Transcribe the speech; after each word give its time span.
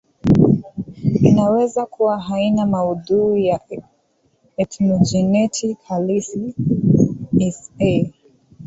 inaweza 1.21 1.85
kuwa 1.85 2.19
haina 2.21 2.65
maudhui 2.65 3.45
ya 3.47 3.59
ethnogenetic 4.57 5.77
halisi 5.87 6.55
S 7.39 7.71
A 7.81 8.11